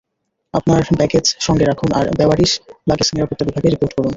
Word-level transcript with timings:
আপনার 0.53 0.81
ব্যাগেজ 0.97 1.25
সঙ্গে 1.39 1.65
রাখুন 1.65 1.89
আর 1.91 2.05
বেওয়ারিশ 2.17 2.51
লাগেজ 2.89 3.07
নিরাপত্তা 3.15 3.43
বিভাগে 3.47 3.69
রিপোর্ট 3.69 3.93
করুন। 3.93 4.09